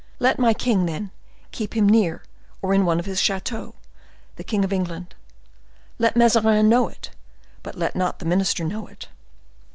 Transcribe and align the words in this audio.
Let 0.17 0.39
my 0.39 0.55
king, 0.55 0.87
then, 0.87 1.11
keep 1.51 1.75
near 1.75 2.13
him, 2.15 2.21
or 2.63 2.73
in 2.73 2.85
one 2.85 2.97
of 2.99 3.05
his 3.05 3.21
chateaux, 3.21 3.75
the 4.35 4.43
king 4.43 4.63
of 4.65 4.73
England; 4.73 5.13
let 5.99 6.15
Mazarin 6.15 6.67
know 6.67 6.87
it, 6.87 7.11
but 7.61 7.77
let 7.77 7.95
not 7.95 8.17
the 8.17 8.25
minister 8.25 8.63
know 8.63 8.87
it." 8.87 9.09